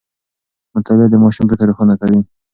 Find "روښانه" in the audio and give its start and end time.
1.69-1.95